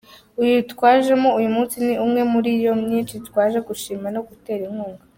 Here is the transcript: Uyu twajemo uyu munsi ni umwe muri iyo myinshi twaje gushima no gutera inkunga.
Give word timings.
Uyu 0.41 0.57
twajemo 0.71 1.29
uyu 1.39 1.49
munsi 1.55 1.75
ni 1.85 1.93
umwe 2.05 2.21
muri 2.33 2.49
iyo 2.59 2.73
myinshi 2.83 3.15
twaje 3.27 3.59
gushima 3.67 4.07
no 4.15 4.21
gutera 4.27 4.63
inkunga. 4.69 5.03